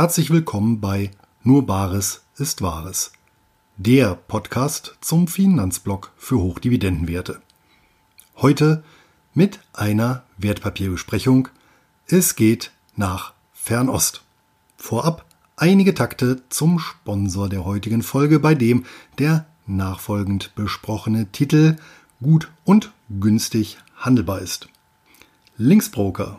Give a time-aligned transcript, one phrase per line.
[0.00, 1.10] herzlich willkommen bei
[1.42, 3.12] Nur Bares ist Wahres,
[3.76, 7.42] der Podcast zum Finanzblock für Hochdividendenwerte.
[8.38, 8.82] Heute
[9.34, 11.48] mit einer Wertpapierbesprechung.
[12.06, 14.22] Es geht nach Fernost.
[14.78, 15.26] Vorab
[15.56, 18.86] einige Takte zum Sponsor der heutigen Folge, bei dem
[19.18, 21.76] der nachfolgend besprochene Titel
[22.22, 24.70] gut und günstig handelbar ist.
[25.58, 26.38] Linksbroker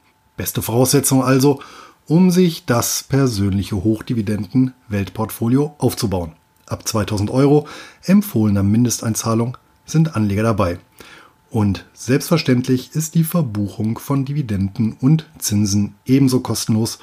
[0.41, 1.61] Beste Voraussetzung also,
[2.07, 6.31] um sich das persönliche Hochdividenden-Weltportfolio aufzubauen.
[6.65, 7.67] Ab 2000 Euro
[8.05, 10.79] empfohlener Mindesteinzahlung sind Anleger dabei.
[11.51, 16.97] Und selbstverständlich ist die Verbuchung von Dividenden und Zinsen ebenso kostenlos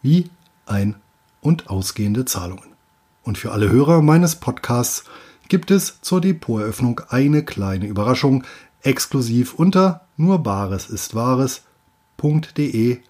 [0.00, 0.30] wie
[0.64, 0.94] ein-
[1.40, 2.76] und ausgehende Zahlungen.
[3.24, 5.02] Und für alle Hörer meines Podcasts
[5.48, 8.44] gibt es zur Depoteröffnung eine kleine Überraschung
[8.82, 11.16] exklusiv unter nur Bares ist
[12.24, 13.00] Wahres.de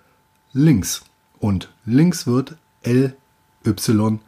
[0.52, 1.02] links.
[1.38, 3.16] Und links wird L
[3.64, 4.18] Y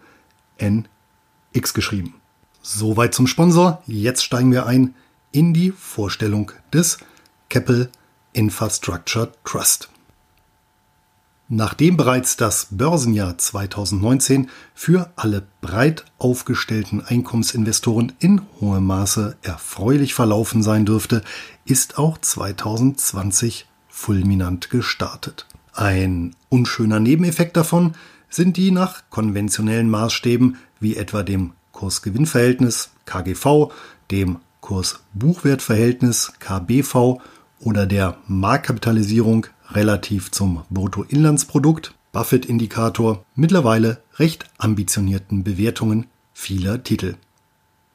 [0.59, 0.89] N
[1.53, 2.15] X geschrieben.
[2.63, 3.83] Soweit zum Sponsor.
[3.87, 4.95] Jetzt steigen wir ein
[5.33, 6.99] in die Vorstellung des
[7.49, 7.91] Keppel
[8.33, 9.89] Infrastructure Trust.
[11.49, 20.65] Nachdem bereits das Börsenjahr 2019 für alle breit aufgestellten Einkommensinvestoren in hohem Maße erfreulich verlaufen
[20.65, 21.23] sein dürfte,
[21.65, 23.67] ist auch 2020
[23.97, 25.47] fulminant gestartet.
[25.73, 27.95] Ein unschöner Nebeneffekt davon
[28.29, 33.73] sind die nach konventionellen Maßstäben wie etwa dem Kursgewinnverhältnis KGV,
[34.11, 37.21] dem Kurs-Buchwert-Verhältnis KBV
[37.61, 47.15] oder der Marktkapitalisierung relativ zum Bruttoinlandsprodukt, Buffett-Indikator, mittlerweile recht ambitionierten Bewertungen vieler Titel.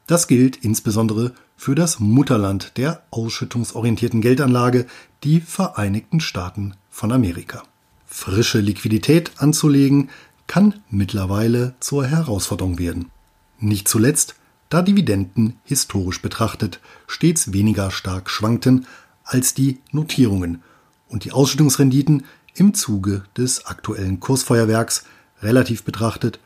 [0.07, 4.87] Das gilt insbesondere für das Mutterland der ausschüttungsorientierten Geldanlage,
[5.23, 7.61] die Vereinigten Staaten von Amerika.
[8.07, 10.09] Frische Liquidität anzulegen
[10.47, 13.11] kann mittlerweile zur Herausforderung werden.
[13.59, 14.33] Nicht zuletzt,
[14.69, 18.87] da Dividenden historisch betrachtet stets weniger stark schwankten
[19.23, 20.63] als die Notierungen
[21.09, 25.03] und die Ausschüttungsrenditen im Zuge des aktuellen Kursfeuerwerks
[25.43, 26.39] relativ betrachtet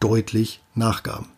[0.00, 1.31] deutlich nachgaben.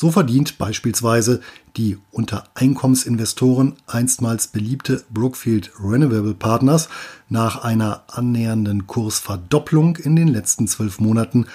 [0.00, 1.40] So verdient beispielsweise
[1.76, 6.88] die unter Einkommensinvestoren einstmals beliebte Brookfield Renewable Partners
[7.28, 11.46] nach einer annähernden Kursverdopplung in den letzten zwölf Monaten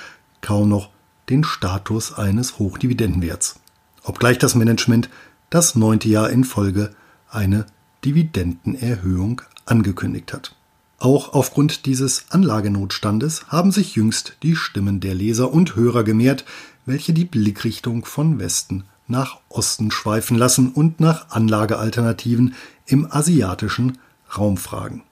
[0.42, 0.90] kaum noch
[1.30, 3.62] den Status eines Hochdividendenwerts,
[4.04, 5.10] obgleich das Management
[5.50, 6.94] das neunte Jahr in Folge
[7.30, 7.66] eine
[8.04, 10.54] Dividendenerhöhung angekündigt hat.
[11.00, 16.44] Auch aufgrund dieses Anlagenotstandes haben sich jüngst die Stimmen der Leser und Hörer gemehrt,
[16.86, 22.56] welche die Blickrichtung von Westen nach Osten schweifen lassen und nach Anlagealternativen
[22.86, 23.98] im asiatischen
[24.38, 25.04] Raum fragen.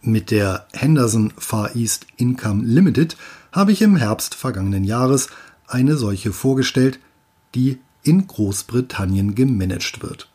[0.00, 3.16] Mit der Henderson Far East Income Limited
[3.52, 5.28] habe ich im Herbst vergangenen Jahres
[5.66, 7.00] eine solche vorgestellt,
[7.54, 10.28] die in Großbritannien gemanagt wird.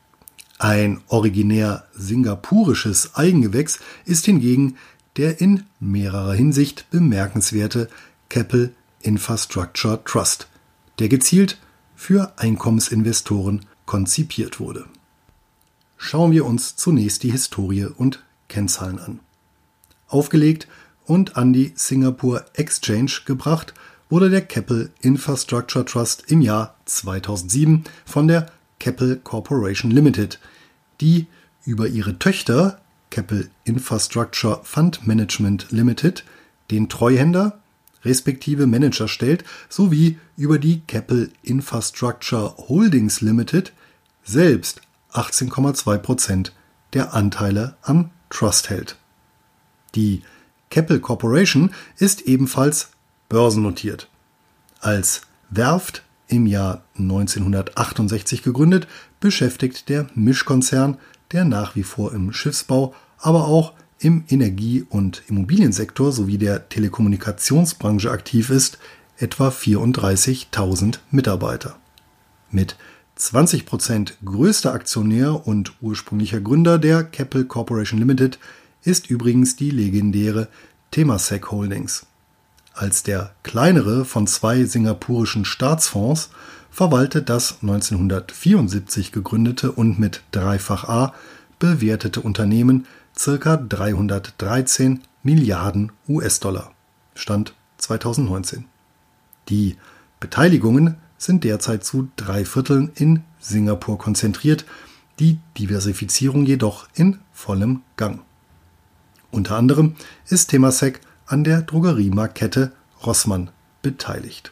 [0.60, 4.78] Ein originär singapurisches Eigengewächs ist hingegen
[5.18, 7.90] der in mehrerer Hinsicht bemerkenswerte
[8.30, 10.48] Keppel Infrastructure Trust,
[11.00, 11.58] der gezielt
[11.96, 14.86] für Einkommensinvestoren konzipiert wurde.
[15.98, 19.20] Schauen wir uns zunächst die Historie und Kennzahlen an.
[20.08, 20.68] Aufgelegt
[21.06, 23.74] und an die Singapore Exchange gebracht
[24.10, 30.40] wurde der Keppel Infrastructure Trust im Jahr 2007 von der Keppel Corporation Limited,
[31.02, 31.28] die
[31.66, 32.80] über ihre Töchter
[33.10, 36.26] Keppel Infrastructure Fund Management Limited
[36.70, 37.63] den Treuhänder
[38.04, 43.74] respektive Manager stellt, sowie über die Keppel Infrastructure Holdings Limited
[44.24, 44.82] selbst
[45.14, 46.54] 18,2 Prozent
[46.94, 48.98] der Anteile am Trust hält.
[49.96, 50.22] Die
[50.70, 52.90] Keppel Corporation ist ebenfalls
[53.30, 54.10] börsennotiert.
[54.80, 58.88] Als Werft im Jahr 1968 gegründet,
[59.20, 60.98] beschäftigt der Mischkonzern,
[61.32, 63.74] der nach wie vor im Schiffsbau, aber auch
[64.04, 68.78] im Energie- und Immobiliensektor sowie der Telekommunikationsbranche aktiv ist,
[69.18, 71.78] etwa 34.000 Mitarbeiter.
[72.52, 72.76] Mit
[73.16, 78.40] 20 Prozent größter Aktionär und ursprünglicher Gründer der Keppel Corporation Limited
[78.84, 80.50] ist übrigens die legendäre
[80.92, 82.06] Temasek Holdings.
[82.74, 86.30] Als der kleinere von zwei singapurischen Staatsfonds
[86.72, 91.14] verwaltet das 1974 gegründete und mit dreifach A
[91.60, 93.58] bewertete Unternehmen ca.
[93.58, 96.72] 313 Milliarden US-Dollar.
[97.16, 98.66] Stand 2019.
[99.50, 99.78] Die
[100.20, 104.66] Beteiligungen sind derzeit zu drei Vierteln in Singapur konzentriert,
[105.20, 108.22] die Diversifizierung jedoch in vollem Gang.
[109.32, 109.96] Unter anderem
[110.28, 112.74] ist Temasek an der Drogeriemarktkette
[113.06, 113.50] Rossmann
[113.82, 114.52] beteiligt.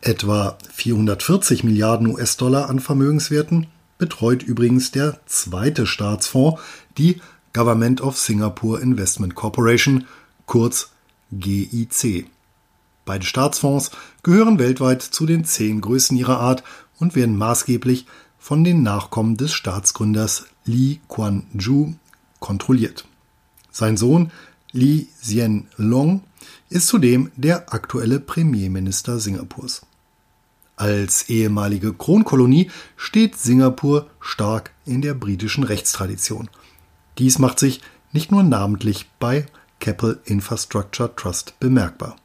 [0.00, 3.68] Etwa 440 Milliarden US-Dollar an Vermögenswerten
[3.98, 6.60] betreut übrigens der zweite Staatsfonds,
[6.98, 7.20] die
[7.54, 10.06] Government of Singapore Investment Corporation,
[10.44, 10.90] kurz
[11.32, 12.26] GIC.
[13.06, 13.90] Beide Staatsfonds
[14.22, 16.64] gehören weltweit zu den zehn größten ihrer Art
[16.98, 18.06] und werden maßgeblich
[18.38, 21.92] von den Nachkommen des Staatsgründers Lee Kuan Yew
[22.40, 23.06] kontrolliert.
[23.70, 24.32] Sein Sohn
[24.72, 26.22] Lee Hsien Long
[26.68, 29.86] ist zudem der aktuelle Premierminister Singapurs.
[30.76, 36.50] Als ehemalige Kronkolonie steht Singapur stark in der britischen Rechtstradition.
[37.18, 37.80] Dies macht sich
[38.12, 39.46] nicht nur namentlich bei
[39.80, 42.16] Keppel Infrastructure Trust bemerkbar.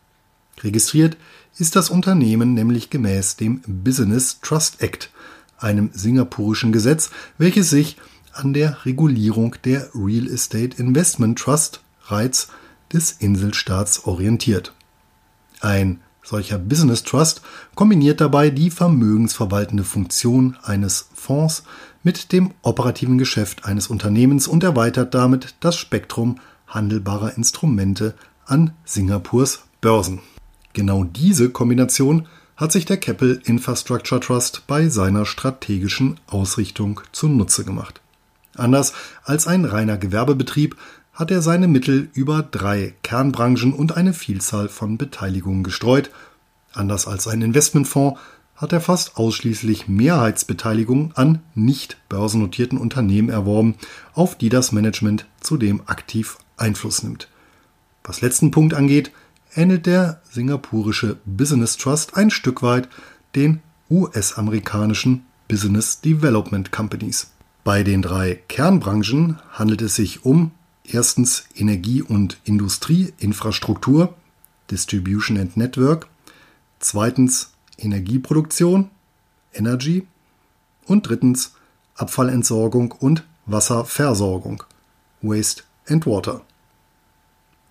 [0.62, 1.18] Registriert
[1.58, 5.12] ist das Unternehmen nämlich gemäß dem Business Trust Act,
[5.58, 7.98] einem singapurischen Gesetz, welches sich
[8.34, 12.48] an der Regulierung der Real Estate Investment Trust Rights
[12.94, 14.74] des Inselstaats orientiert.
[15.60, 17.42] Ein solcher Business Trust
[17.76, 21.64] kombiniert dabei die vermögensverwaltende Funktion eines Fonds
[22.04, 28.16] mit dem operativen Geschäft eines Unternehmens und erweitert damit das Spektrum handelbarer Instrumente
[28.46, 30.20] an Singapurs Börsen.
[30.74, 38.02] Genau diese Kombination hat sich der Keppel Infrastructure Trust bei seiner strategischen Ausrichtung zunutze gemacht.
[38.56, 38.94] Anders
[39.24, 40.76] als ein reiner Gewerbebetrieb
[41.14, 46.12] hat er seine Mittel über drei Kernbranchen und eine Vielzahl von Beteiligungen gestreut.
[46.74, 48.20] Anders als ein Investmentfonds
[48.60, 53.76] hat er fast ausschließlich Mehrheitsbeteiligungen an nicht börsennotierten Unternehmen erworben,
[54.14, 57.30] auf die das Management zudem aktiv Einfluss nimmt.
[58.04, 59.12] Was letzten Punkt angeht,
[59.56, 62.90] ähnelt der singapurische Business Trust ein Stück weit
[63.34, 67.32] den US-amerikanischen Business Development Companies.
[67.64, 70.52] Bei den drei Kernbranchen handelt es sich um
[70.84, 74.16] erstens Energie- und Industrieinfrastruktur,
[74.70, 76.08] Distribution and Network,
[76.80, 77.52] zweitens
[77.84, 78.90] Energieproduktion,
[79.54, 80.08] Energy
[80.86, 81.54] und drittens
[81.96, 84.64] Abfallentsorgung und Wasserversorgung,
[85.22, 86.42] Waste and Water.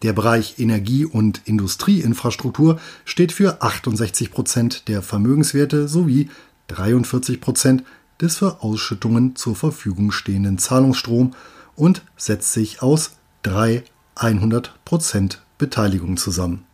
[0.03, 6.31] Der Bereich Energie- und Industrieinfrastruktur steht für 68 Prozent der Vermögenswerte sowie
[6.69, 7.85] 43 Prozent
[8.21, 11.35] des für Ausschüttungen zur Verfügung stehenden Zahlungsstrom
[11.75, 13.13] und setzt sich aus
[13.43, 13.85] drei
[14.17, 16.65] 100% Beteiligungen zusammen.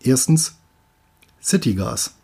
[0.00, 0.56] Erstens
[1.42, 2.14] Citygas.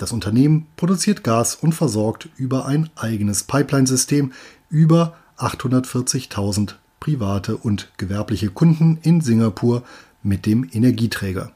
[0.00, 4.32] Das Unternehmen produziert Gas und versorgt über ein eigenes Pipeline-System
[4.70, 9.82] über 840.000 private und gewerbliche Kunden in Singapur
[10.22, 11.52] mit dem Energieträger.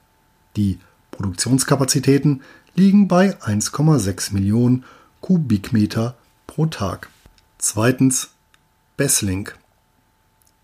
[0.56, 0.79] Die
[1.11, 2.43] Produktionskapazitäten
[2.74, 4.84] liegen bei 1,6 Millionen
[5.22, 6.15] Kubikmeter
[6.46, 7.08] pro Tag.
[7.56, 8.29] Zweitens
[8.98, 9.56] Besslink.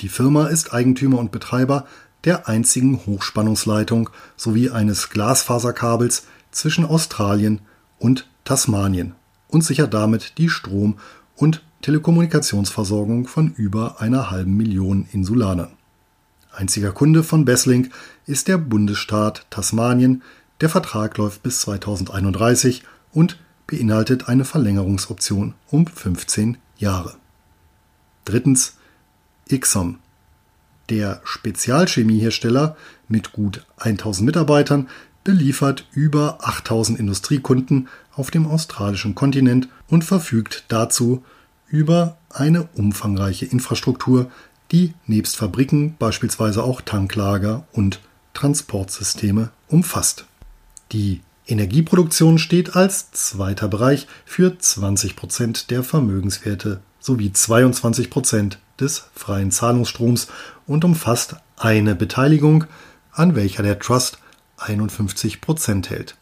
[0.02, 1.86] Die Firma ist Eigentümer und Betreiber
[2.24, 7.62] der einzigen Hochspannungsleitung sowie eines Glasfaserkabels zwischen Australien
[8.00, 9.14] und Tasmanien
[9.46, 10.98] und sichert damit die Strom-
[11.36, 15.70] und Telekommunikationsversorgung von über einer halben Million Insulanern.
[16.52, 17.90] Einziger Kunde von Besslink
[18.26, 20.22] ist der Bundesstaat Tasmanien.
[20.60, 27.14] Der Vertrag läuft bis 2031 und beinhaltet eine Verlängerungsoption um 15 Jahre.
[28.24, 28.74] Drittens
[29.50, 29.98] Ixom.
[30.90, 32.76] Der Spezialchemiehersteller
[33.08, 34.88] mit gut 1000 Mitarbeitern
[35.30, 41.22] beliefert über 8000 Industriekunden auf dem australischen Kontinent und verfügt dazu
[41.68, 44.28] über eine umfangreiche Infrastruktur,
[44.72, 48.00] die nebst Fabriken beispielsweise auch Tanklager und
[48.34, 50.24] Transportsysteme umfasst.
[50.90, 59.04] Die Energieproduktion steht als zweiter Bereich für 20 Prozent der Vermögenswerte sowie 22 Prozent des
[59.14, 60.26] freien Zahlungsstroms
[60.66, 62.64] und umfasst eine Beteiligung,
[63.12, 64.18] an welcher der Trust
[64.60, 66.16] 51 Prozent hält.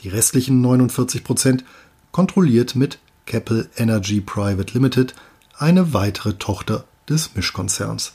[0.00, 1.64] Die restlichen 49 Prozent
[2.12, 5.14] kontrolliert mit Keppel Energy Private Limited
[5.56, 8.14] eine weitere Tochter des Mischkonzerns.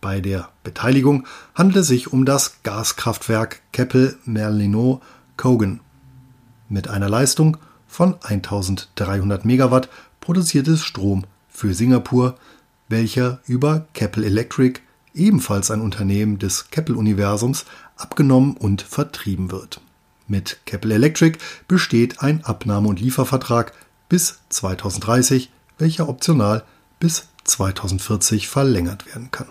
[0.00, 5.00] Bei der Beteiligung handelt es sich um das Gaskraftwerk Keppel Merlino
[5.36, 5.80] Cogan.
[6.68, 7.56] Mit einer Leistung
[7.86, 9.88] von 1300 Megawatt
[10.20, 12.36] produziert es Strom für Singapur,
[12.88, 14.80] welcher über Keppel Electric
[15.14, 17.64] ebenfalls ein Unternehmen des Keppel-Universums,
[17.96, 19.80] abgenommen und vertrieben wird.
[20.26, 23.72] Mit Keppel Electric besteht ein Abnahme- und Liefervertrag
[24.08, 26.64] bis 2030, welcher optional
[26.98, 29.48] bis 2040 verlängert werden kann.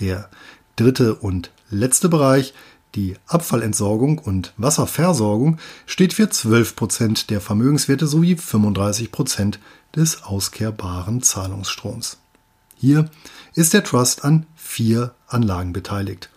[0.00, 0.28] Der
[0.76, 2.54] dritte und letzte Bereich,
[2.94, 9.60] die Abfallentsorgung und Wasserversorgung, steht für 12 Prozent der Vermögenswerte sowie 35 Prozent
[9.94, 12.18] des auskehrbaren Zahlungsstroms.
[12.76, 13.10] Hier
[13.54, 16.30] ist der Trust an vier Anlagen beteiligt.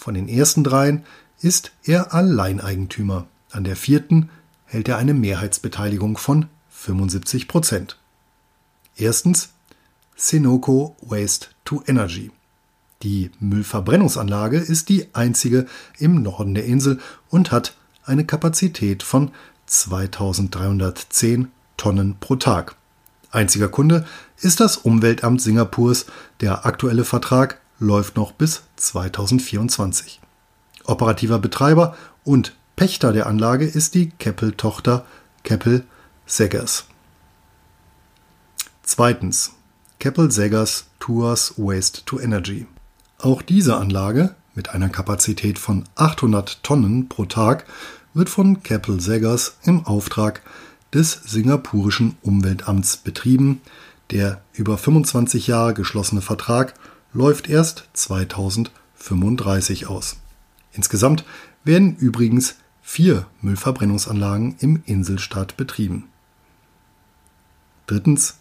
[0.00, 1.04] Von den ersten dreien
[1.42, 3.26] ist er Alleineigentümer.
[3.50, 4.30] An der vierten
[4.64, 7.98] hält er eine Mehrheitsbeteiligung von 75 Prozent.
[8.96, 9.50] Erstens
[10.16, 12.30] Sinoco Waste to Energy.
[13.02, 15.66] Die Müllverbrennungsanlage ist die einzige
[15.98, 17.74] im Norden der Insel und hat
[18.06, 19.32] eine Kapazität von
[19.66, 22.74] 2310 Tonnen pro Tag.
[23.30, 24.06] Einziger Kunde
[24.38, 26.06] ist das Umweltamt Singapurs.
[26.40, 30.20] Der aktuelle Vertrag läuft noch bis 2024.
[30.84, 35.04] Operativer Betreiber und Pächter der Anlage ist die Keppel-Tochter
[35.42, 35.84] Keppel
[36.26, 36.84] Seggers.
[38.82, 39.52] Zweitens
[39.98, 42.66] Keppel Seggers Tours Waste to Energy.
[43.18, 47.66] Auch diese Anlage mit einer Kapazität von 800 Tonnen pro Tag
[48.14, 50.42] wird von Keppel Seggers im Auftrag
[50.92, 53.60] des singapurischen Umweltamts betrieben.
[54.10, 56.74] Der über 25 Jahre geschlossene Vertrag
[57.12, 60.16] läuft erst 2035 aus.
[60.72, 61.24] Insgesamt
[61.64, 66.08] werden übrigens vier Müllverbrennungsanlagen im Inselstaat betrieben.
[67.86, 68.38] Drittens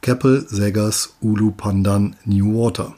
[0.00, 2.94] Keppel Seggers Ulu Pandan New Water.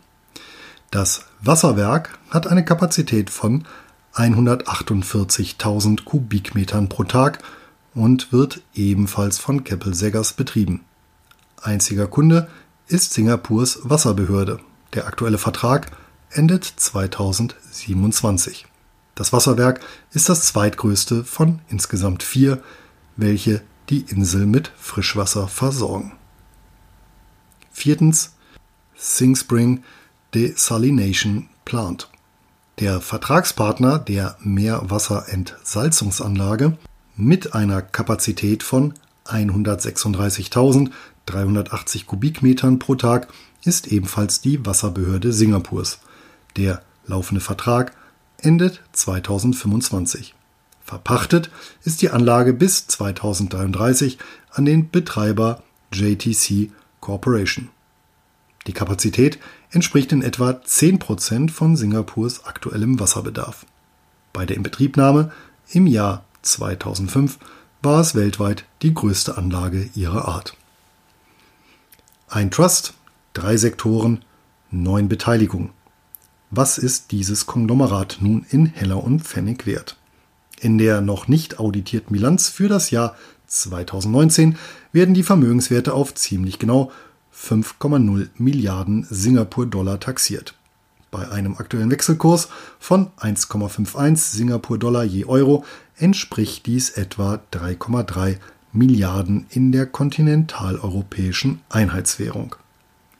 [0.90, 3.64] Das Wasserwerk hat eine Kapazität von
[4.14, 7.42] 148.000 Kubikmetern pro Tag
[7.94, 10.82] und wird ebenfalls von Keppel Seggers betrieben.
[11.60, 12.48] Einziger Kunde
[12.86, 14.60] ist Singapurs Wasserbehörde.
[14.94, 15.90] Der aktuelle Vertrag
[16.30, 18.66] endet 2027.
[19.14, 19.80] Das Wasserwerk
[20.12, 22.62] ist das zweitgrößte von insgesamt vier,
[23.16, 26.12] welche die Insel mit Frischwasser versorgen.
[27.72, 28.34] Viertens
[28.96, 29.82] Sing Spring
[30.34, 32.10] Desalination Plant.
[32.78, 36.76] Der Vertragspartner der Meerwasserentsalzungsanlage
[37.16, 38.94] mit einer Kapazität von
[41.30, 43.28] 136.380 Kubikmetern pro Tag
[43.64, 46.00] ist ebenfalls die Wasserbehörde Singapurs.
[46.56, 47.92] Der laufende Vertrag
[48.38, 50.34] endet 2025.
[50.82, 51.50] Verpachtet
[51.84, 54.18] ist die Anlage bis 2033
[54.50, 56.70] an den Betreiber JTC
[57.00, 57.68] Corporation.
[58.66, 59.38] Die Kapazität
[59.70, 63.66] entspricht in etwa 10% von Singapurs aktuellem Wasserbedarf.
[64.32, 65.32] Bei der Inbetriebnahme
[65.70, 67.38] im Jahr 2005
[67.82, 70.57] war es weltweit die größte Anlage ihrer Art.
[72.30, 72.92] Ein Trust,
[73.32, 74.22] drei Sektoren,
[74.70, 75.70] neun Beteiligungen.
[76.50, 79.96] Was ist dieses Konglomerat nun in Heller und Pfennig wert?
[80.60, 83.16] In der noch nicht auditierten Bilanz für das Jahr
[83.46, 84.58] 2019
[84.92, 86.92] werden die Vermögenswerte auf ziemlich genau
[87.34, 90.54] 5,0 Milliarden Singapur-Dollar taxiert.
[91.10, 95.64] Bei einem aktuellen Wechselkurs von 1,51 Singapur-Dollar je Euro
[95.96, 98.36] entspricht dies etwa 3,3
[98.72, 102.56] Milliarden in der kontinentaleuropäischen Einheitswährung.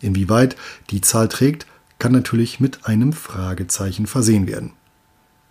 [0.01, 0.57] Inwieweit
[0.91, 1.67] die Zahl trägt,
[1.99, 4.73] kann natürlich mit einem Fragezeichen versehen werden.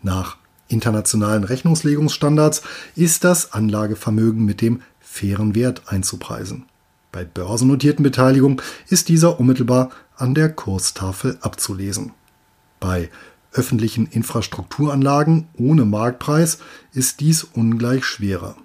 [0.01, 0.37] Nach
[0.67, 2.61] internationalen Rechnungslegungsstandards
[2.95, 6.65] ist das Anlagevermögen mit dem fairen Wert einzupreisen.
[7.11, 12.11] Bei börsennotierten Beteiligungen ist dieser unmittelbar an der Kurstafel abzulesen.
[12.79, 13.09] Bei
[13.53, 16.59] öffentlichen Infrastrukturanlagen ohne Marktpreis
[16.93, 18.55] ist dies ungleich schwerer.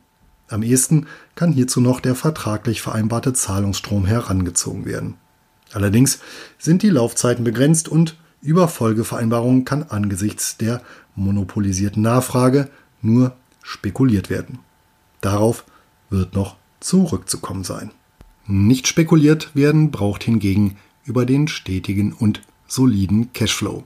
[0.52, 5.14] Am ehesten kann hierzu noch der vertraglich vereinbarte Zahlungsstrom herangezogen werden.
[5.72, 6.20] Allerdings
[6.58, 10.82] sind die Laufzeiten begrenzt und über Folgevereinbarungen kann angesichts der
[11.14, 12.68] monopolisierten Nachfrage
[13.00, 14.58] nur spekuliert werden.
[15.20, 15.64] Darauf
[16.10, 17.90] wird noch zurückzukommen sein.
[18.46, 23.84] Nicht spekuliert werden braucht hingegen über den stetigen und soliden Cashflow,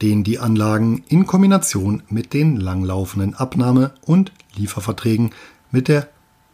[0.00, 5.30] den die Anlagen in Kombination mit den langlaufenden Abnahme- und Lieferverträgen
[5.70, 6.08] mit der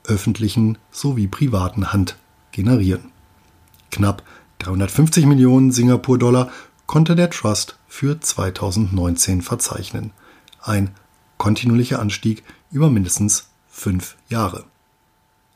[0.05, 2.17] öffentlichen sowie privaten Hand
[2.53, 3.11] generieren.
[3.91, 4.23] Knapp
[4.59, 6.51] 350 Millionen Singapur-Dollar
[6.87, 10.13] konnte der Trust für 2019 verzeichnen.
[10.61, 10.91] Ein
[11.39, 14.65] kontinuierlicher Anstieg über mindestens fünf Jahre.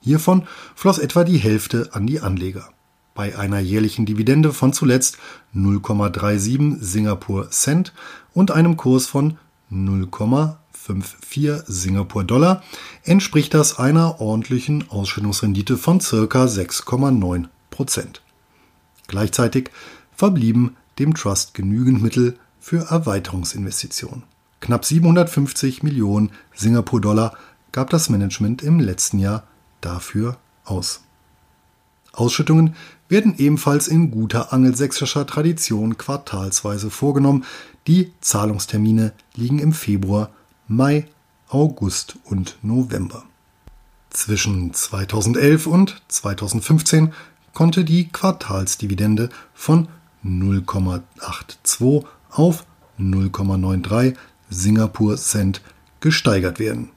[0.00, 2.68] Hiervon floss etwa die Hälfte an die Anleger.
[3.14, 5.18] Bei einer jährlichen Dividende von zuletzt
[5.54, 7.92] 0,37 Singapur Cent
[8.32, 9.38] und einem Kurs von
[9.72, 10.56] 0,1
[10.88, 12.62] 1,54 Singapur-Dollar
[13.04, 18.22] entspricht das einer ordentlichen Ausschüttungsrendite von circa 6,9 Prozent.
[19.06, 19.70] Gleichzeitig
[20.14, 24.24] verblieben dem Trust genügend Mittel für Erweiterungsinvestitionen.
[24.60, 27.36] Knapp 750 Millionen Singapur-Dollar
[27.72, 29.44] gab das Management im letzten Jahr
[29.80, 31.02] dafür aus.
[32.12, 32.74] Ausschüttungen
[33.08, 37.44] werden ebenfalls in guter angelsächsischer Tradition quartalsweise vorgenommen.
[37.86, 40.30] Die Zahlungstermine liegen im Februar
[40.70, 41.06] Mai,
[41.48, 43.24] August und November.
[44.10, 47.14] Zwischen 2011 und 2015
[47.54, 49.88] konnte die Quartalsdividende von
[50.22, 52.66] 0,82 auf
[53.00, 54.14] 0,93
[54.50, 55.62] Singapur Cent
[56.00, 56.90] gesteigert werden.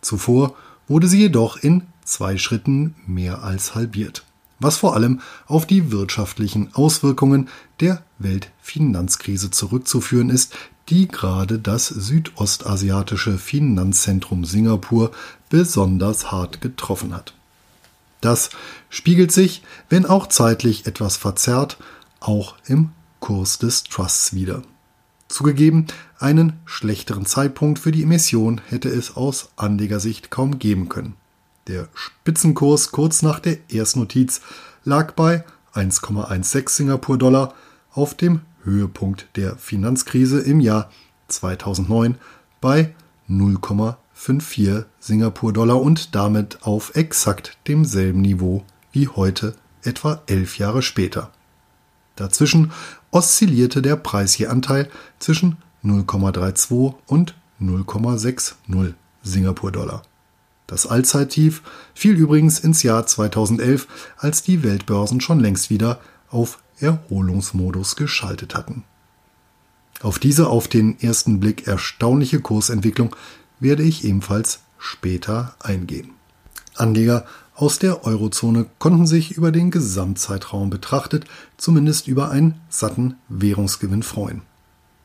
[0.00, 0.54] Zuvor
[0.88, 4.24] wurde sie jedoch in zwei Schritten mehr als halbiert,
[4.62, 7.48] was vor allem auf die wirtschaftlichen Auswirkungen
[7.80, 10.54] der Weltfinanzkrise zurückzuführen ist,
[10.88, 15.12] die gerade das südostasiatische Finanzzentrum Singapur
[15.48, 17.34] besonders hart getroffen hat.
[18.20, 18.50] Das
[18.88, 21.76] spiegelt sich, wenn auch zeitlich etwas verzerrt,
[22.20, 22.90] auch im
[23.20, 24.62] Kurs des Trusts wider.
[25.28, 25.86] Zugegeben,
[26.18, 31.14] einen schlechteren Zeitpunkt für die Emission hätte es aus Anlegersicht kaum geben können.
[31.68, 34.40] Der Spitzenkurs kurz nach der Erstnotiz
[34.84, 37.54] lag bei 1,16 Singapur-Dollar
[37.92, 40.90] auf dem Höhepunkt der Finanzkrise im Jahr
[41.28, 42.16] 2009
[42.60, 42.94] bei
[43.28, 51.30] 0,54 Singapur-Dollar und damit auf exakt demselben Niveau wie heute, etwa elf Jahre später.
[52.16, 52.72] Dazwischen
[53.10, 60.02] oszillierte der Preis je Anteil zwischen 0,32 und 0,60 Singapur-Dollar.
[60.66, 61.62] Das Allzeittief
[61.94, 66.00] fiel übrigens ins Jahr 2011, als die Weltbörsen schon längst wieder
[66.30, 68.84] auf Erholungsmodus geschaltet hatten.
[70.02, 73.14] Auf diese auf den ersten Blick erstaunliche Kursentwicklung
[73.60, 76.10] werde ich ebenfalls später eingehen.
[76.74, 84.02] Anleger aus der Eurozone konnten sich über den Gesamtzeitraum betrachtet zumindest über einen satten Währungsgewinn
[84.02, 84.42] freuen.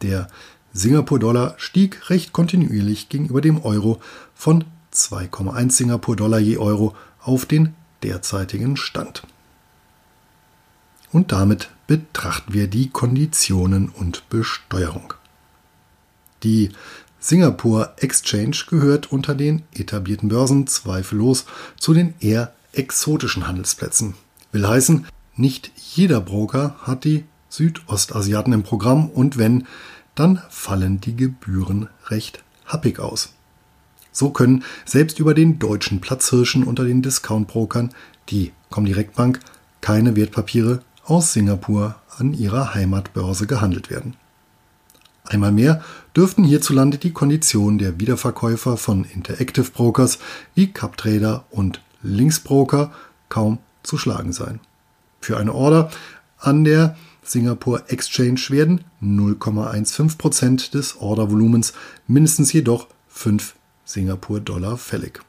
[0.01, 0.27] Der
[0.73, 3.99] Singapur-Dollar stieg recht kontinuierlich gegenüber dem Euro
[4.33, 4.63] von
[4.97, 9.23] 2,1 Singapur-Dollar je Euro auf den derzeitigen Stand.
[11.11, 15.13] Und damit betrachten wir die Konditionen und Besteuerung.
[16.43, 16.69] Die
[17.19, 21.45] Singapore Exchange gehört unter den etablierten Börsen zweifellos
[21.79, 24.13] zu den eher exotischen Handelsplätzen.
[24.51, 29.67] Will heißen, nicht jeder Broker hat die Südostasiaten im Programm und wenn,
[30.15, 33.33] dann fallen die Gebühren recht happig aus.
[34.17, 37.91] So können selbst über den deutschen Platzhirschen unter den Discountbrokern,
[38.29, 39.39] die Comdirect Bank,
[39.79, 44.15] keine Wertpapiere aus Singapur an ihrer Heimatbörse gehandelt werden.
[45.23, 45.83] Einmal mehr
[46.15, 50.17] dürften hierzulande die Konditionen der Wiederverkäufer von Interactive Brokers
[50.55, 52.91] wie CapTrader und Linksbroker
[53.29, 54.59] kaum zu schlagen sein.
[55.21, 55.91] Für eine Order
[56.39, 61.73] an der Singapore Exchange werden 0,15% des Ordervolumens,
[62.07, 63.53] mindestens jedoch 5
[63.87, 65.21] Singapur-Dollar fällig.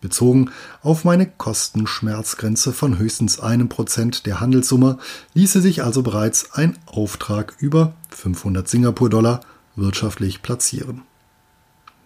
[0.00, 0.50] Bezogen
[0.82, 4.98] auf meine Kostenschmerzgrenze von höchstens einem Prozent der Handelssumme
[5.32, 9.40] ließe sich also bereits ein Auftrag über 500 Singapur-Dollar
[9.76, 11.02] wirtschaftlich platzieren.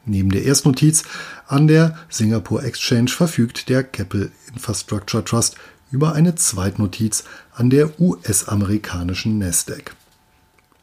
[0.04, 1.04] Neben der Erstnotiz
[1.46, 5.56] an der Singapore Exchange verfügt der Keppel Infrastructure Trust
[5.90, 9.94] über eine Zweitnotiz an der US-amerikanischen Nasdaq.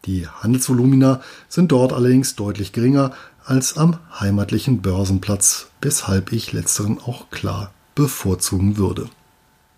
[0.05, 3.11] Die Handelsvolumina sind dort allerdings deutlich geringer
[3.43, 9.09] als am heimatlichen Börsenplatz, weshalb ich letzteren auch klar bevorzugen würde.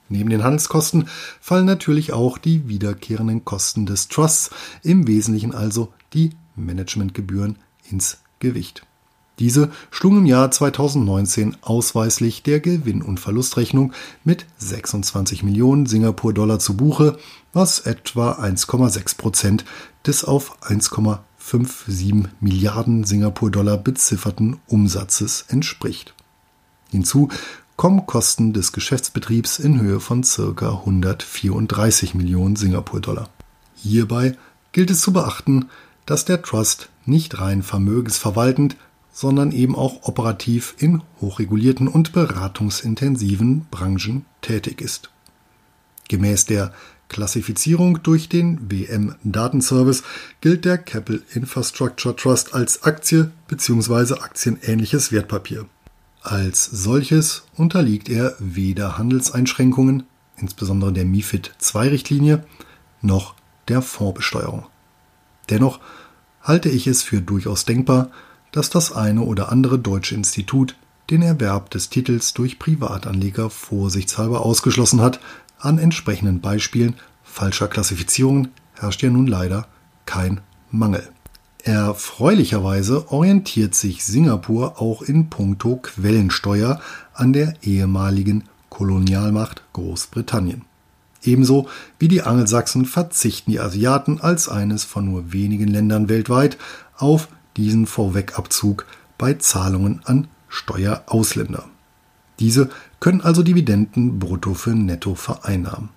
[0.10, 1.10] Neben den Handelskosten
[1.42, 4.52] fallen natürlich auch die wiederkehrenden Kosten des Trusts,
[4.84, 7.58] im Wesentlichen also die Managementgebühren
[7.90, 8.84] ins Gewicht.
[9.40, 16.76] Diese schlugen im Jahr 2019 ausweislich der Gewinn- und Verlustrechnung mit 26 Millionen Singapur-Dollar zu
[16.76, 17.18] Buche,
[17.58, 19.66] was etwa 1,6 Prozent
[20.06, 26.14] des auf 1,57 Milliarden Singapur-Dollar bezifferten Umsatzes entspricht.
[26.92, 27.30] Hinzu
[27.76, 30.70] kommen Kosten des Geschäftsbetriebs in Höhe von ca.
[30.70, 33.28] 134 Millionen Singapur-Dollar.
[33.76, 34.38] Hierbei
[34.72, 35.70] gilt es zu beachten,
[36.06, 38.78] dass der Trust nicht rein vermögensverwaltend,
[39.12, 45.10] sondern eben auch operativ in hochregulierten und beratungsintensiven Branchen tätig ist.
[46.08, 46.72] Gemäß der
[47.10, 50.04] Klassifizierung durch den WM Datenservice
[50.42, 54.16] gilt der Keppel Infrastructure Trust als Aktie bzw.
[54.16, 55.66] aktienähnliches Wertpapier.
[56.22, 60.04] Als solches unterliegt er weder Handelseinschränkungen,
[60.36, 62.44] insbesondere der MIFID II-Richtlinie,
[63.02, 63.36] noch
[63.68, 64.66] der Fondsbesteuerung.
[65.50, 65.80] Dennoch
[66.42, 68.10] halte ich es für durchaus denkbar,
[68.52, 70.76] dass das eine oder andere deutsche Institut
[71.10, 75.20] den Erwerb des Titels durch Privatanleger vorsichtshalber ausgeschlossen hat,
[75.60, 79.68] an entsprechenden Beispielen falscher Klassifizierungen herrscht ja nun leider
[80.06, 80.42] kein
[80.72, 81.08] Mangel.
[81.64, 86.80] Erfreulicherweise orientiert sich Singapur auch in puncto Quellensteuer
[87.14, 90.64] an der ehemaligen Kolonialmacht Großbritannien.
[91.24, 91.68] Ebenso
[92.00, 96.58] wie die Angelsachsen verzichten die Asiaten als eines von nur wenigen Ländern weltweit
[96.98, 98.86] auf diesen Vorwegabzug
[99.18, 101.66] bei Zahlungen an Steuerausländer.
[102.40, 102.70] Diese
[103.00, 105.90] können also Dividenden brutto für netto vereinnahmen.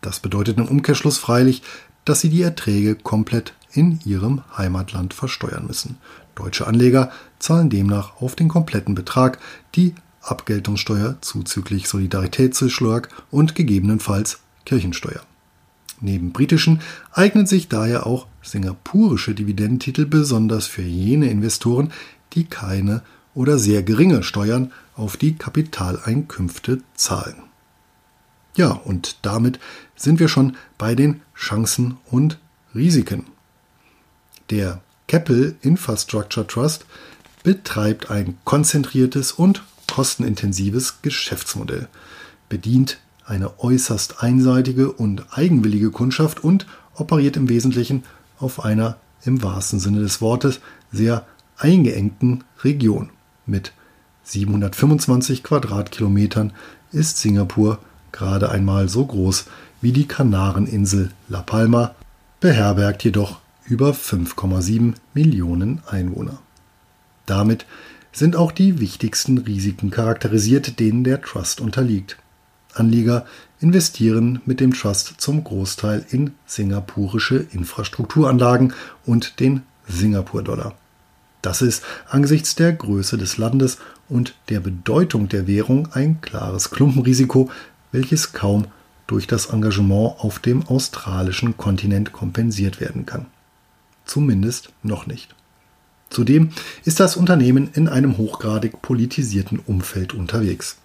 [0.00, 1.62] Das bedeutet im Umkehrschluss freilich,
[2.04, 5.96] dass sie die Erträge komplett in ihrem Heimatland versteuern müssen.
[6.34, 9.38] Deutsche Anleger zahlen demnach auf den kompletten Betrag
[9.74, 15.22] die Abgeltungssteuer zuzüglich Solidaritätszuschlag und gegebenenfalls Kirchensteuer.
[16.00, 16.80] Neben britischen
[17.12, 21.92] eignen sich daher auch singapurische Dividendentitel besonders für jene Investoren,
[22.32, 23.02] die keine
[23.34, 27.36] oder sehr geringe Steuern auf die Kapitaleinkünfte zahlen.
[28.56, 29.58] Ja, und damit
[29.96, 32.38] sind wir schon bei den Chancen und
[32.74, 33.26] Risiken.
[34.50, 36.86] Der Keppel Infrastructure Trust
[37.42, 41.88] betreibt ein konzentriertes und kostenintensives Geschäftsmodell,
[42.48, 48.04] bedient eine äußerst einseitige und eigenwillige Kundschaft und operiert im Wesentlichen
[48.38, 50.60] auf einer im wahrsten Sinne des Wortes
[50.92, 53.10] sehr eingeengten Region.
[53.46, 53.72] Mit
[54.24, 56.52] 725 Quadratkilometern
[56.92, 57.78] ist Singapur
[58.12, 59.46] gerade einmal so groß
[59.80, 61.94] wie die Kanareninsel La Palma,
[62.40, 66.38] beherbergt jedoch über 5,7 Millionen Einwohner.
[67.26, 67.66] Damit
[68.12, 72.16] sind auch die wichtigsten Risiken charakterisiert, denen der Trust unterliegt.
[72.74, 73.26] Anleger
[73.60, 78.72] investieren mit dem Trust zum Großteil in singapurische Infrastrukturanlagen
[79.04, 80.74] und den Singapur-Dollar.
[81.44, 83.76] Das ist angesichts der Größe des Landes
[84.08, 87.50] und der Bedeutung der Währung ein klares Klumpenrisiko,
[87.92, 88.68] welches kaum
[89.06, 93.26] durch das Engagement auf dem australischen Kontinent kompensiert werden kann.
[94.06, 95.34] Zumindest noch nicht.
[96.08, 96.48] Zudem
[96.86, 100.78] ist das Unternehmen in einem hochgradig politisierten Umfeld unterwegs.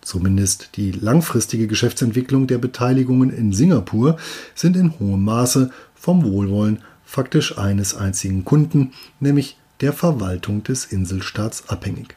[0.00, 4.16] Zumindest die langfristige Geschäftsentwicklung der Beteiligungen in Singapur
[4.56, 11.68] sind in hohem Maße vom Wohlwollen faktisch eines einzigen Kunden, nämlich der Verwaltung des Inselstaats
[11.68, 12.16] abhängig.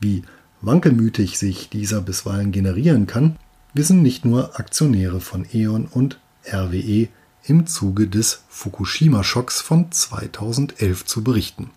[0.00, 0.22] Wie
[0.60, 3.36] wankelmütig sich dieser bisweilen generieren kann,
[3.74, 6.18] wissen nicht nur Aktionäre von E.ON und
[6.50, 7.08] RWE
[7.44, 11.70] im Zuge des Fukushima-Schocks von 2011 zu berichten.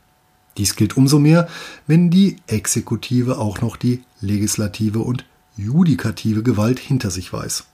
[0.58, 1.48] Dies gilt umso mehr,
[1.88, 7.66] wenn die Exekutive auch noch die Legislative und judikative Gewalt hinter sich weiß.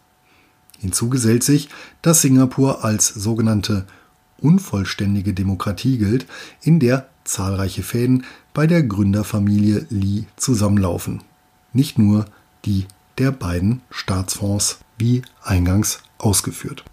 [0.80, 1.70] Hinzu gesellt sich,
[2.02, 3.88] dass Singapur als sogenannte
[4.40, 6.28] unvollständige Demokratie gilt,
[6.62, 11.22] in der zahlreiche Fäden bei der Gründerfamilie Lee zusammenlaufen.
[11.74, 12.26] Nicht nur
[12.66, 12.86] die
[13.18, 16.84] der beiden Staatsfonds, wie eingangs ausgeführt.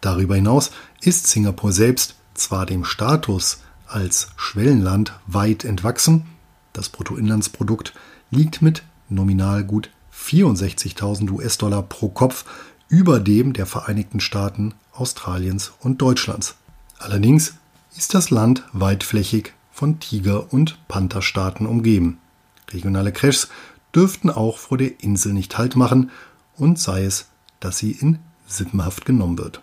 [0.00, 0.70] Darüber hinaus
[1.00, 6.26] ist Singapur selbst zwar dem Status als Schwellenland weit entwachsen,
[6.72, 7.94] das Bruttoinlandsprodukt
[8.30, 12.44] liegt mit nominal gut 64.000 US-Dollar pro Kopf
[12.88, 16.56] über dem der Vereinigten Staaten, Australiens und Deutschlands.
[16.98, 17.54] Allerdings
[17.96, 22.18] ist das Land weitflächig von Tiger- und Pantherstaaten umgeben.
[22.72, 23.48] Regionale Crashs
[23.94, 26.10] dürften auch vor der Insel nicht Halt machen
[26.56, 27.28] und sei es,
[27.60, 29.62] dass sie in Sippenhaft genommen wird.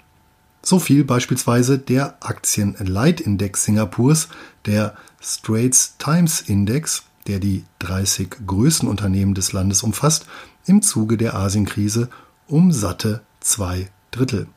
[0.62, 4.30] So viel beispielsweise der Aktien-Leitindex Singapurs,
[4.66, 10.28] der Straits Times Index, der die 30 größten Unternehmen des Landes umfasst,
[10.66, 12.10] im Zuge der Asienkrise
[12.48, 14.48] um satte zwei Drittel.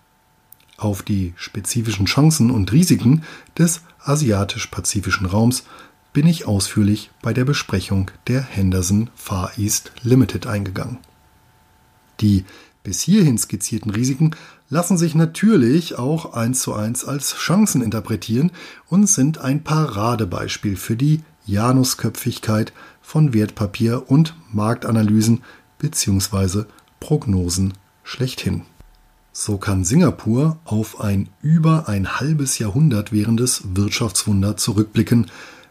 [0.77, 3.25] Auf die spezifischen Chancen und Risiken
[3.59, 5.65] des asiatisch-pazifischen Raums
[6.13, 10.99] bin ich ausführlich bei der Besprechung der Henderson Far East Limited eingegangen.
[12.21, 12.45] Die
[12.83, 14.35] bis hierhin skizzierten Risiken
[14.71, 18.51] lassen sich natürlich auch eins zu eins als Chancen interpretieren
[18.89, 25.43] und sind ein Paradebeispiel für die Janusköpfigkeit von Wertpapier- und Marktanalysen
[25.79, 26.65] bzw.
[27.01, 28.63] Prognosen schlechthin.
[29.41, 35.31] So kann Singapur auf ein über ein halbes Jahrhundert währendes Wirtschaftswunder zurückblicken,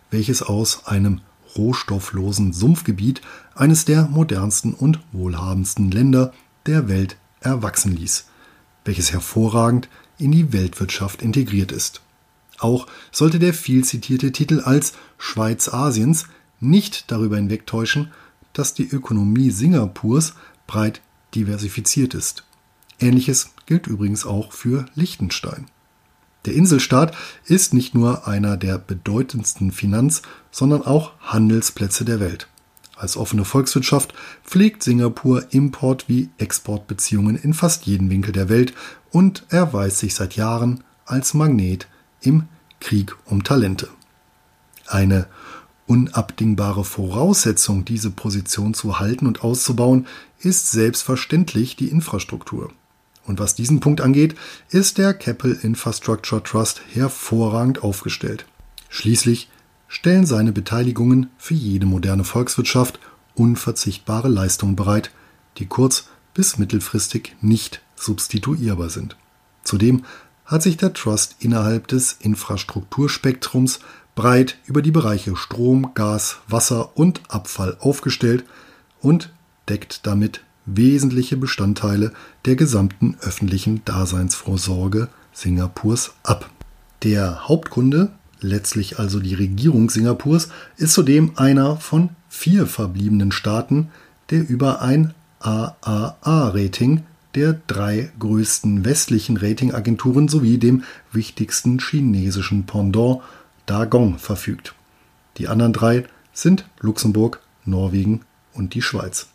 [0.09, 1.19] welches aus einem
[1.57, 3.19] rohstofflosen Sumpfgebiet
[3.55, 6.31] eines der modernsten und wohlhabendsten Länder
[6.65, 8.27] der Welt erwachsen ließ,
[8.85, 11.99] welches hervorragend in die Weltwirtschaft integriert ist.
[12.59, 16.27] Auch sollte der viel zitierte Titel als Schweiz Asiens
[16.61, 18.13] nicht darüber hinwegtäuschen,
[18.53, 20.35] dass die Ökonomie Singapurs
[20.67, 21.01] breit
[21.35, 22.46] diversifiziert ist.
[22.99, 25.67] Ähnliches gilt übrigens auch für Liechtenstein.
[26.45, 32.47] Der Inselstaat ist nicht nur einer der bedeutendsten Finanz-, sondern auch Handelsplätze der Welt.
[32.95, 38.73] Als offene Volkswirtschaft pflegt Singapur Import- wie Exportbeziehungen in fast jedem Winkel der Welt
[39.11, 41.87] und erweist sich seit Jahren als Magnet
[42.21, 42.43] im
[42.79, 43.89] Krieg um Talente.
[44.87, 45.27] Eine
[45.85, 50.07] unabdingbare Voraussetzung, diese Position zu halten und auszubauen,
[50.39, 52.71] ist selbstverständlich die Infrastruktur.
[53.27, 54.35] Und was diesen Punkt angeht,
[54.69, 58.45] ist der Keppel Infrastructure Trust hervorragend aufgestellt.
[58.89, 59.49] Schließlich
[59.87, 62.99] stellen seine Beteiligungen für jede moderne Volkswirtschaft
[63.35, 65.11] unverzichtbare Leistungen bereit,
[65.57, 69.17] die kurz- bis mittelfristig nicht substituierbar sind.
[69.63, 70.05] Zudem
[70.45, 73.79] hat sich der Trust innerhalb des Infrastrukturspektrums
[74.15, 78.45] breit über die Bereiche Strom, Gas, Wasser und Abfall aufgestellt
[79.01, 79.33] und
[79.67, 82.13] deckt damit wesentliche Bestandteile
[82.45, 86.49] der gesamten öffentlichen Daseinsvorsorge Singapurs ab.
[87.03, 93.89] Der Hauptkunde letztlich also die Regierung Singapurs, ist zudem einer von vier verbliebenen Staaten,
[94.29, 97.03] der über ein AAA-Rating
[97.35, 103.21] der drei größten westlichen Ratingagenturen sowie dem wichtigsten chinesischen Pendant
[103.65, 104.73] Dagong verfügt.
[105.37, 108.21] Die anderen drei sind Luxemburg, Norwegen
[108.53, 109.27] und die Schweiz.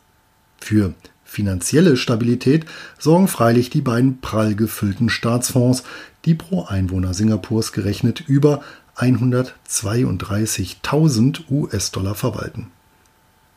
[0.59, 0.95] Für
[1.33, 2.67] finanzielle Stabilität
[2.99, 5.83] sorgen freilich die beiden prall gefüllten Staatsfonds,
[6.27, 8.63] die pro Einwohner Singapurs gerechnet über
[8.97, 12.67] 132.000 US-Dollar verwalten.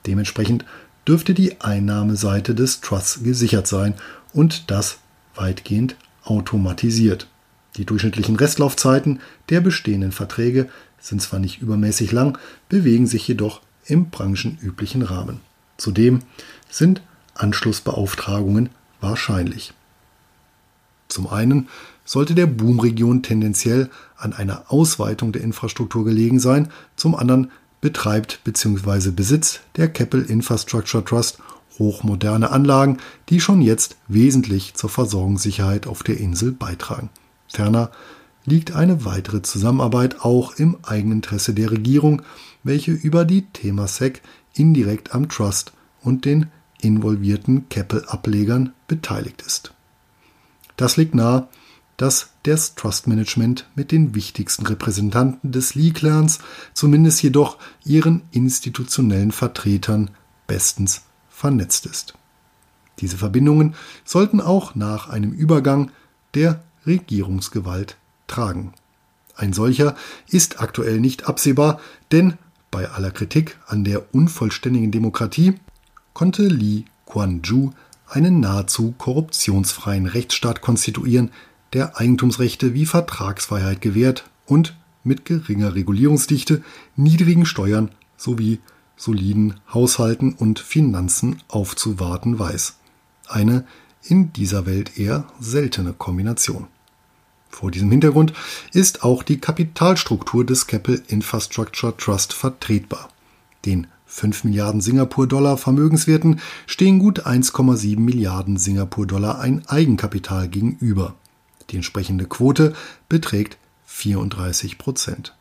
[0.07, 0.63] Dementsprechend
[1.05, 3.95] dürfte die Einnahmeseite des Trusts gesichert sein
[4.31, 4.99] und das
[5.35, 7.27] weitgehend automatisiert.
[7.75, 12.37] Die durchschnittlichen Restlaufzeiten der bestehenden Verträge sind zwar nicht übermäßig lang,
[12.69, 15.41] bewegen sich jedoch im branchenüblichen Rahmen.
[15.77, 16.21] Zudem
[16.69, 17.01] sind
[17.35, 18.69] Anschlussbeauftragungen
[19.01, 19.73] wahrscheinlich.
[21.07, 21.69] Zum einen
[22.03, 29.11] sollte der Boomregion tendenziell an einer Ausweitung der Infrastruktur gelegen sein, zum anderen betreibt bzw.
[29.11, 31.39] besitzt der Keppel Infrastructure Trust
[31.77, 32.97] hochmoderne Anlagen,
[33.29, 37.09] die schon jetzt wesentlich zur Versorgungssicherheit auf der Insel beitragen.
[37.47, 37.91] Ferner
[38.45, 42.21] liegt eine weitere Zusammenarbeit auch im Eigeninteresse der Regierung,
[42.63, 44.21] welche über die Themasec
[44.53, 46.47] indirekt am Trust und den
[46.85, 49.73] involvierten Keppel-Ablegern beteiligt ist.
[50.77, 51.47] Das liegt nahe,
[51.97, 56.39] dass das Trust Management mit den wichtigsten Repräsentanten des Lee-Clans,
[56.73, 60.11] zumindest jedoch ihren institutionellen Vertretern,
[60.47, 62.13] bestens vernetzt ist.
[62.99, 65.91] Diese Verbindungen sollten auch nach einem Übergang
[66.33, 68.73] der Regierungsgewalt tragen.
[69.35, 69.95] Ein solcher
[70.29, 71.79] ist aktuell nicht absehbar,
[72.11, 72.37] denn
[72.71, 75.55] bei aller Kritik an der unvollständigen Demokratie
[76.15, 77.69] konnte Lee Kuan Yew
[78.07, 81.29] einen nahezu korruptionsfreien Rechtsstaat konstituieren,
[81.73, 86.63] der Eigentumsrechte wie Vertragsfreiheit gewährt und mit geringer Regulierungsdichte,
[86.95, 88.59] niedrigen Steuern sowie
[88.97, 92.77] soliden Haushalten und Finanzen aufzuwarten weiß.
[93.27, 93.65] Eine
[94.01, 96.67] in dieser Welt eher seltene Kombination.
[97.49, 98.33] Vor diesem Hintergrund
[98.71, 103.09] ist auch die Kapitalstruktur des Keppel Infrastructure Trust vertretbar.
[103.65, 111.15] Den 5 Milliarden Singapur-Dollar Vermögenswerten stehen gut 1,7 Milliarden Singapur-Dollar ein Eigenkapital gegenüber.
[111.69, 112.73] Die entsprechende Quote
[113.09, 115.35] beträgt 34 Prozent.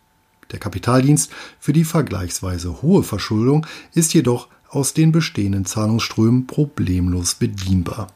[0.52, 8.08] Der Kapitaldienst für die vergleichsweise hohe Verschuldung ist jedoch aus den bestehenden Zahlungsströmen problemlos bedienbar.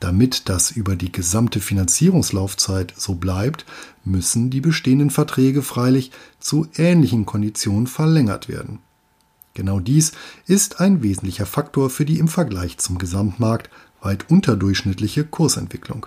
[0.00, 3.66] Damit das über die gesamte Finanzierungslaufzeit so bleibt,
[4.02, 8.78] müssen die bestehenden Verträge freilich zu ähnlichen Konditionen verlängert werden.
[9.54, 10.12] Genau dies
[10.46, 16.06] ist ein wesentlicher Faktor für die im Vergleich zum Gesamtmarkt weit unterdurchschnittliche Kursentwicklung.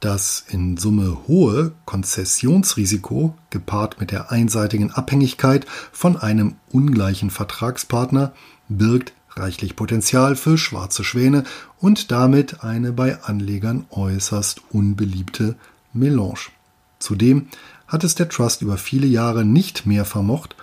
[0.00, 8.32] Das in Summe hohe Konzessionsrisiko, gepaart mit der einseitigen Abhängigkeit von einem ungleichen Vertragspartner,
[8.68, 11.44] birgt reichlich Potenzial für schwarze Schwäne
[11.78, 15.56] und damit eine bei Anlegern äußerst unbeliebte
[15.92, 16.50] Melange.
[16.98, 17.48] Zudem
[17.86, 20.56] hat es der Trust über viele Jahre nicht mehr vermocht,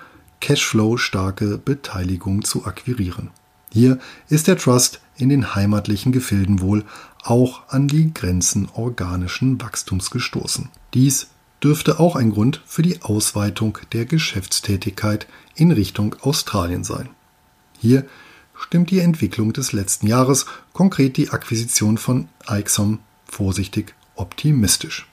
[0.43, 3.31] Cashflow-starke Beteiligung zu akquirieren.
[3.71, 6.83] Hier ist der Trust in den heimatlichen Gefilden wohl
[7.23, 10.67] auch an die Grenzen organischen Wachstums gestoßen.
[10.93, 11.27] Dies
[11.63, 17.07] dürfte auch ein Grund für die Ausweitung der Geschäftstätigkeit in Richtung Australien sein.
[17.79, 18.05] Hier
[18.53, 25.07] stimmt die Entwicklung des letzten Jahres, konkret die Akquisition von Ixom, vorsichtig optimistisch.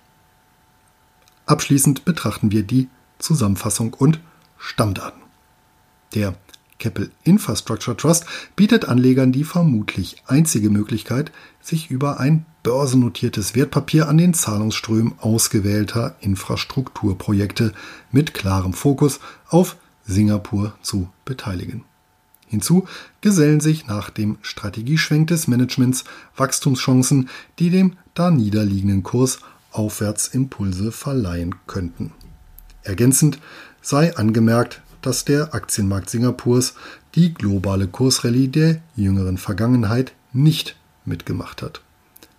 [1.47, 2.89] Abschließend betrachten wir die
[3.21, 4.19] Zusammenfassung und
[4.59, 5.20] Stammdaten.
[6.15, 6.35] Der
[6.79, 8.25] Keppel Infrastructure Trust
[8.57, 16.17] bietet Anlegern die vermutlich einzige Möglichkeit, sich über ein börsennotiertes Wertpapier an den Zahlungsströmen ausgewählter
[16.21, 17.73] Infrastrukturprojekte
[18.11, 21.85] mit klarem Fokus auf Singapur zu beteiligen.
[22.49, 22.89] Hinzu
[23.21, 26.05] gesellen sich nach dem Strategieschwenk des Managements
[26.37, 27.29] Wachstumschancen,
[27.61, 29.39] die dem da niederliegenden Kurs
[29.71, 32.13] Aufwärtsimpulse verleihen könnten.
[32.83, 33.39] Ergänzend
[33.83, 36.75] sei angemerkt, dass der Aktienmarkt Singapurs
[37.15, 41.81] die globale Kursrallye der jüngeren Vergangenheit nicht mitgemacht hat.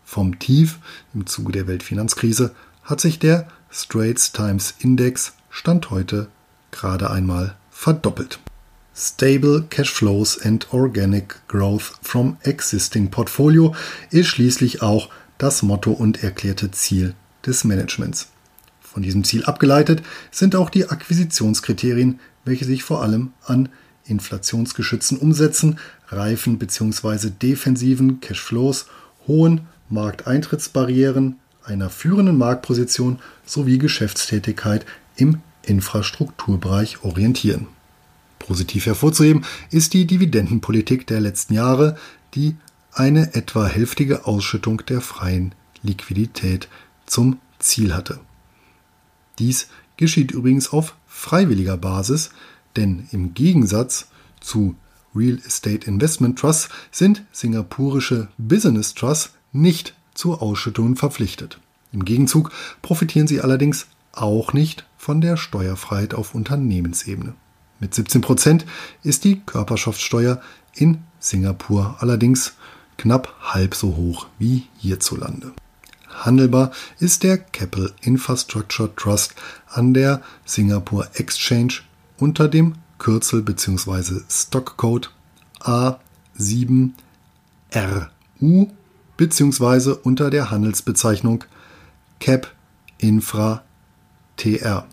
[0.06, 0.80] Vom Tief
[1.13, 6.28] im Zuge der Weltfinanzkrise hat sich der Straits Times Index Stand heute
[6.71, 8.39] gerade einmal verdoppelt.
[8.93, 13.74] Stable Cash Flows and Organic Growth from Existing Portfolio
[14.10, 18.28] ist schließlich auch das Motto und erklärte Ziel des Managements.
[18.92, 23.70] Von diesem Ziel abgeleitet sind auch die Akquisitionskriterien, welche sich vor allem an
[24.06, 27.30] inflationsgeschützten Umsätzen, reifen bzw.
[27.30, 28.88] defensiven Cashflows,
[29.28, 37.68] hohen Markteintrittsbarrieren, einer führenden Marktposition sowie Geschäftstätigkeit im Infrastrukturbereich orientieren.
[38.40, 41.96] Positiv hervorzuheben ist die Dividendenpolitik der letzten Jahre,
[42.34, 42.56] die
[42.92, 46.68] eine etwa hälftige Ausschüttung der freien Liquidität
[47.06, 48.20] zum Ziel hatte.
[49.42, 52.30] Dies geschieht übrigens auf freiwilliger Basis,
[52.76, 54.08] denn im Gegensatz
[54.40, 54.76] zu
[55.16, 61.60] Real Estate Investment Trusts sind singapurische Business Trusts nicht zu Ausschüttungen verpflichtet.
[61.92, 62.52] Im Gegenzug
[62.84, 67.34] profitieren sie allerdings auch nicht von der Steuerfreiheit auf Unternehmensebene.
[67.80, 68.66] Mit 17 Prozent
[69.02, 70.40] ist die Körperschaftssteuer
[70.76, 72.54] in Singapur allerdings
[72.98, 75.54] knapp halb so hoch wie hierzulande.
[76.12, 79.36] Handelbar ist der Keppel Infrastructure Trust
[79.67, 81.82] an der Singapore Exchange
[82.17, 84.21] unter dem Kürzel bzw.
[84.30, 85.10] Stockcode
[85.60, 86.91] A7RU
[89.17, 89.95] bzw.
[90.04, 91.43] unter der Handelsbezeichnung
[92.19, 92.54] CAP
[93.00, 93.63] Infra
[94.38, 94.86] TR.